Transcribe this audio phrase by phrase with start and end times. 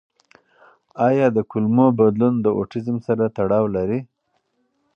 [1.07, 3.99] آیا د کولمو بدلون د اوټیزم سره تړاو لري؟